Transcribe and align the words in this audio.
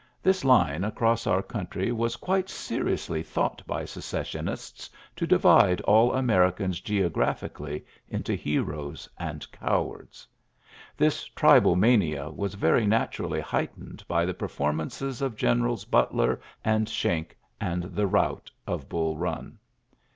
''This 0.22 0.44
line 0.44 0.84
across 0.84 1.26
our 1.26 1.42
oonntry 1.42 1.90
was 1.92 2.14
quite 2.14 2.48
seriously 2.48 3.24
thought 3.24 3.60
by 3.66 3.84
Secessionists 3.84 4.88
to 5.16 5.26
divide 5.26 5.80
all 5.80 6.12
Americans 6.12 6.80
geographically 6.80 7.84
into 8.08 8.36
heroes 8.36 9.08
and 9.18 9.50
cowards. 9.50 10.28
This 10.96 11.24
tribal 11.24 11.74
mania 11.74 12.30
was 12.30 12.54
very 12.54 12.86
naturally 12.86 13.40
* 13.40 13.40
heightened 13.50 14.04
by 14.06 14.24
the 14.24 14.32
performances 14.34 15.20
of 15.20 15.34
Gen 15.34 15.58
erals 15.62 15.90
Butler 15.90 16.40
and 16.64 16.88
Schenck 16.88 17.36
and 17.60 17.82
the 17.82 18.06
rout 18.06 18.52
of 18.68 18.88
Bull 18.88 19.16
Eun. 19.16 19.56